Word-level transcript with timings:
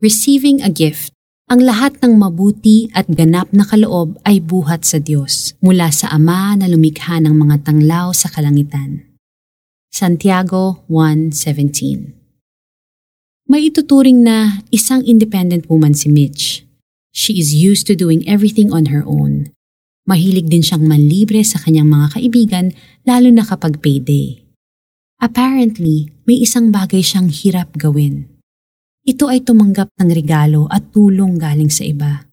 Receiving 0.00 0.64
a 0.64 0.72
gift. 0.72 1.12
Ang 1.52 1.68
lahat 1.68 2.00
ng 2.00 2.16
mabuti 2.16 2.88
at 2.96 3.04
ganap 3.04 3.52
na 3.52 3.68
kaloob 3.68 4.16
ay 4.24 4.40
buhat 4.40 4.88
sa 4.88 4.96
Diyos 4.96 5.52
mula 5.60 5.92
sa 5.92 6.08
Ama 6.08 6.56
na 6.56 6.64
lumikha 6.72 7.20
ng 7.20 7.36
mga 7.36 7.68
tanglaw 7.68 8.08
sa 8.16 8.32
kalangitan. 8.32 9.04
Santiago 9.92 10.88
1.17 10.88 12.16
May 13.44 13.68
ituturing 13.68 14.24
na 14.24 14.64
isang 14.72 15.04
independent 15.04 15.68
woman 15.68 15.92
si 15.92 16.08
Mitch. 16.08 16.64
She 17.12 17.36
is 17.36 17.52
used 17.52 17.84
to 17.92 17.92
doing 17.92 18.24
everything 18.24 18.72
on 18.72 18.88
her 18.88 19.04
own. 19.04 19.52
Mahilig 20.08 20.48
din 20.48 20.64
siyang 20.64 20.88
manlibre 20.88 21.44
sa 21.44 21.60
kanyang 21.60 21.92
mga 21.92 22.16
kaibigan 22.16 22.72
lalo 23.04 23.28
na 23.28 23.44
kapag 23.44 23.84
payday. 23.84 24.48
Apparently, 25.20 26.08
may 26.24 26.40
isang 26.40 26.72
bagay 26.72 27.04
siyang 27.04 27.28
hirap 27.28 27.76
gawin. 27.76 28.39
Ito 29.00 29.32
ay 29.32 29.40
tumanggap 29.40 29.96
ng 29.96 30.10
regalo 30.12 30.68
at 30.68 30.92
tulong 30.92 31.40
galing 31.40 31.72
sa 31.72 31.88
iba. 31.88 32.28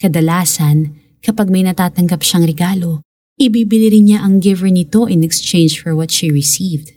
Kadalasan, 0.00 0.96
kapag 1.20 1.52
may 1.52 1.60
natatanggap 1.60 2.24
siyang 2.24 2.48
regalo, 2.48 3.04
ibibili 3.36 3.92
rin 3.92 4.08
niya 4.08 4.24
ang 4.24 4.40
giver 4.40 4.72
nito 4.72 5.04
in 5.04 5.20
exchange 5.20 5.76
for 5.82 5.92
what 5.92 6.08
she 6.08 6.32
received. 6.32 6.96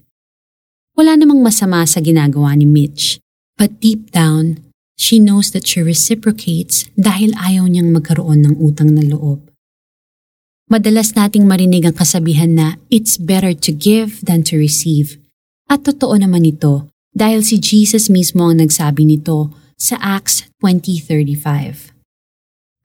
Wala 0.96 1.20
namang 1.20 1.44
masama 1.44 1.84
sa 1.84 2.00
ginagawa 2.00 2.56
ni 2.56 2.64
Mitch, 2.64 3.20
but 3.60 3.76
deep 3.84 4.08
down, 4.16 4.64
she 4.96 5.20
knows 5.20 5.52
that 5.52 5.68
she 5.68 5.84
reciprocates 5.84 6.88
dahil 6.96 7.36
ayaw 7.42 7.68
niyang 7.68 7.92
magkaroon 7.92 8.46
ng 8.46 8.56
utang 8.62 8.96
na 8.96 9.04
loob. 9.04 9.52
Madalas 10.72 11.12
nating 11.18 11.44
marinig 11.44 11.84
ang 11.84 11.96
kasabihan 11.98 12.56
na 12.56 12.68
it's 12.88 13.20
better 13.20 13.52
to 13.52 13.76
give 13.76 14.24
than 14.24 14.40
to 14.48 14.56
receive. 14.56 15.20
At 15.68 15.84
totoo 15.84 16.16
naman 16.16 16.48
ito 16.48 16.91
dahil 17.12 17.44
si 17.44 17.60
Jesus 17.60 18.08
mismo 18.08 18.48
ang 18.48 18.64
nagsabi 18.64 19.04
nito 19.04 19.52
sa 19.76 20.00
Acts 20.00 20.48
20.35. 20.64 21.92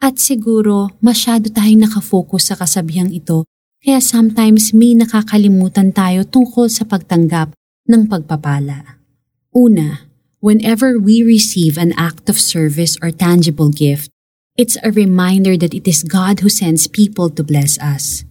At 0.03 0.21
siguro 0.21 0.93
masyado 1.01 1.49
tayong 1.49 1.89
nakafocus 1.89 2.53
sa 2.53 2.55
kasabihang 2.59 3.15
ito 3.15 3.49
kaya 3.81 4.03
sometimes 4.03 4.75
may 4.75 4.99
nakakalimutan 4.99 5.95
tayo 5.95 6.27
tungkol 6.27 6.67
sa 6.67 6.83
pagtanggap 6.83 7.55
ng 7.87 8.11
pagpapala. 8.11 8.99
Una, 9.55 10.11
whenever 10.43 10.99
we 10.99 11.23
receive 11.23 11.79
an 11.79 11.95
act 11.95 12.27
of 12.27 12.37
service 12.37 12.99
or 12.99 13.15
tangible 13.15 13.71
gift, 13.71 14.11
it's 14.59 14.77
a 14.83 14.91
reminder 14.91 15.55
that 15.57 15.73
it 15.73 15.87
is 15.87 16.03
God 16.03 16.43
who 16.43 16.51
sends 16.51 16.91
people 16.91 17.31
to 17.31 17.47
bless 17.47 17.79
us. 17.79 18.27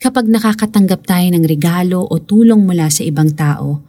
Kapag 0.00 0.28
nakakatanggap 0.28 1.08
tayo 1.08 1.28
ng 1.32 1.44
regalo 1.44 2.04
o 2.04 2.20
tulong 2.20 2.64
mula 2.64 2.88
sa 2.88 3.04
ibang 3.04 3.32
tao, 3.32 3.84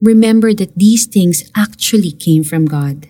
remember 0.00 0.52
that 0.52 0.76
these 0.76 1.06
things 1.06 1.44
actually 1.56 2.12
came 2.12 2.44
from 2.44 2.68
God. 2.68 3.08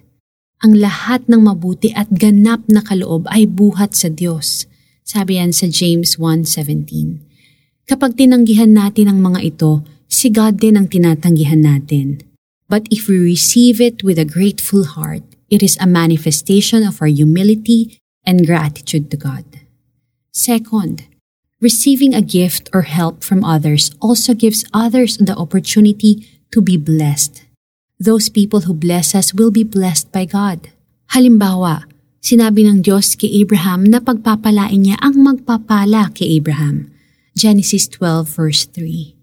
Ang 0.64 0.80
lahat 0.80 1.28
ng 1.28 1.44
mabuti 1.44 1.92
at 1.92 2.08
ganap 2.08 2.64
na 2.70 2.80
kaloob 2.80 3.28
ay 3.28 3.44
buhat 3.44 3.92
sa 3.92 4.08
Diyos. 4.08 4.64
Sabi 5.06 5.38
yan 5.38 5.52
sa 5.52 5.68
James 5.68 6.16
1.17. 6.18 7.22
Kapag 7.86 8.18
tinanggihan 8.18 8.74
natin 8.74 9.06
ang 9.06 9.22
mga 9.22 9.54
ito, 9.54 9.86
si 10.10 10.32
God 10.32 10.58
din 10.58 10.74
ang 10.74 10.90
tinatanggihan 10.90 11.62
natin. 11.62 12.24
But 12.66 12.90
if 12.90 13.06
we 13.06 13.14
receive 13.22 13.78
it 13.78 14.02
with 14.02 14.18
a 14.18 14.26
grateful 14.26 14.82
heart, 14.98 15.22
it 15.46 15.62
is 15.62 15.78
a 15.78 15.86
manifestation 15.86 16.82
of 16.82 16.98
our 16.98 17.06
humility 17.06 18.02
and 18.26 18.42
gratitude 18.42 19.06
to 19.14 19.16
God. 19.16 19.46
Second, 20.34 21.06
receiving 21.62 22.10
a 22.10 22.26
gift 22.26 22.66
or 22.74 22.90
help 22.90 23.22
from 23.22 23.46
others 23.46 23.94
also 24.02 24.34
gives 24.34 24.66
others 24.74 25.16
the 25.22 25.36
opportunity 25.38 26.26
to 26.52 26.62
be 26.62 26.76
blessed. 26.76 27.46
Those 27.96 28.28
people 28.28 28.68
who 28.68 28.76
bless 28.76 29.16
us 29.16 29.32
will 29.32 29.50
be 29.50 29.64
blessed 29.64 30.12
by 30.12 30.28
God. 30.28 30.68
Halimbawa, 31.16 31.88
sinabi 32.20 32.68
ng 32.68 32.84
Diyos 32.84 33.16
kay 33.16 33.30
Abraham 33.40 33.88
na 33.88 34.04
pagpapalain 34.04 34.84
niya 34.84 35.00
ang 35.00 35.16
magpapala 35.22 36.12
kay 36.12 36.36
Abraham. 36.36 36.92
Genesis 37.36 37.88
12 37.88 38.28
verse 38.28 38.68
3. 38.72 39.16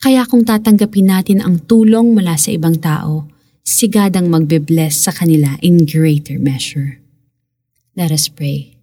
Kaya 0.00 0.28
kung 0.28 0.44
tatanggapin 0.44 1.08
natin 1.08 1.40
ang 1.40 1.64
tulong 1.64 2.12
mula 2.12 2.36
sa 2.36 2.52
ibang 2.52 2.76
tao, 2.76 3.28
sigadang 3.64 4.28
magbe-bless 4.28 5.08
sa 5.08 5.12
kanila 5.12 5.56
in 5.64 5.88
greater 5.88 6.38
measure. 6.38 7.00
Let 7.96 8.12
us 8.12 8.28
pray. 8.28 8.76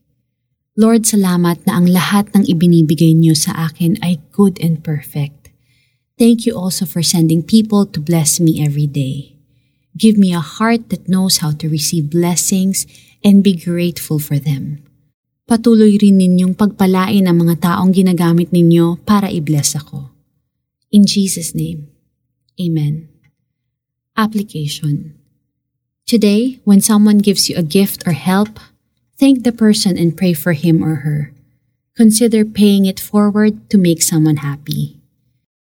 Lord, 0.74 1.06
salamat 1.06 1.70
na 1.70 1.78
ang 1.78 1.86
lahat 1.86 2.34
ng 2.34 2.50
ibinibigay 2.50 3.14
niyo 3.14 3.38
sa 3.38 3.70
akin 3.70 4.02
ay 4.02 4.18
good 4.34 4.58
and 4.58 4.82
perfect. 4.82 5.43
Thank 6.14 6.46
you 6.46 6.54
also 6.54 6.86
for 6.86 7.02
sending 7.02 7.42
people 7.42 7.90
to 7.90 8.00
bless 8.00 8.40
me 8.40 8.62
every 8.62 8.86
day. 8.86 9.34
Give 9.98 10.18
me 10.18 10.34
a 10.34 10.42
heart 10.42 10.90
that 10.90 11.10
knows 11.10 11.42
how 11.42 11.58
to 11.58 11.70
receive 11.70 12.14
blessings 12.14 12.86
and 13.24 13.42
be 13.42 13.58
grateful 13.58 14.20
for 14.20 14.38
them. 14.38 14.86
Patuloy 15.50 15.98
rin 15.98 16.22
ninyong 16.22 16.54
pagpalain 16.54 17.26
ang 17.26 17.42
mga 17.42 17.66
taong 17.66 17.92
ginagamit 17.94 18.54
ninyo 18.54 19.02
para 19.04 19.30
i-bless 19.30 19.76
ako. 19.76 20.14
In 20.94 21.06
Jesus' 21.10 21.58
name, 21.58 21.90
Amen. 22.62 23.10
Application 24.14 25.18
Today, 26.06 26.62
when 26.64 26.82
someone 26.82 27.18
gives 27.18 27.50
you 27.50 27.58
a 27.58 27.66
gift 27.66 28.06
or 28.06 28.14
help, 28.14 28.62
thank 29.18 29.42
the 29.42 29.52
person 29.52 29.98
and 29.98 30.18
pray 30.18 30.34
for 30.34 30.54
him 30.54 30.86
or 30.86 31.02
her. 31.02 31.34
Consider 31.98 32.46
paying 32.46 32.86
it 32.86 33.00
forward 33.00 33.70
to 33.70 33.78
make 33.82 34.02
someone 34.02 34.46
happy. 34.46 35.03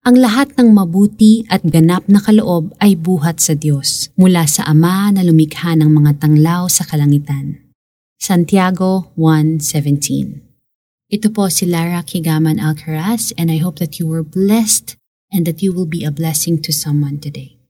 Ang 0.02 0.18
lahat 0.18 0.58
ng 0.58 0.74
mabuti 0.74 1.46
at 1.46 1.62
ganap 1.62 2.10
na 2.10 2.18
kaloob 2.18 2.74
ay 2.82 2.98
buhat 2.98 3.38
sa 3.38 3.54
Diyos 3.54 4.10
mula 4.18 4.50
sa 4.50 4.66
Ama 4.66 5.14
na 5.14 5.22
lumikha 5.22 5.78
ng 5.78 5.86
mga 5.86 6.18
tanglaw 6.18 6.66
sa 6.66 6.82
kalangitan. 6.82 7.70
Santiago 8.18 9.14
1.17 9.14 11.06
Ito 11.06 11.30
po 11.30 11.46
si 11.46 11.70
Lara 11.70 12.02
Kigaman 12.02 12.58
Alcaraz 12.58 13.30
and 13.38 13.46
I 13.46 13.62
hope 13.62 13.78
that 13.78 14.02
you 14.02 14.10
were 14.10 14.26
blessed 14.26 14.98
and 15.30 15.46
that 15.46 15.62
you 15.62 15.70
will 15.70 15.86
be 15.86 16.02
a 16.02 16.10
blessing 16.10 16.58
to 16.66 16.74
someone 16.74 17.22
today. 17.22 17.61